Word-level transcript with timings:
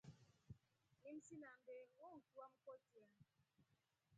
Nimsinambe 1.01 1.73
wouki 1.99 2.31
wamkotya. 2.39 3.05